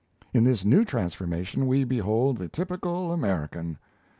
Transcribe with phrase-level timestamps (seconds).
[0.33, 3.77] In this new transformation, we behold the typical American!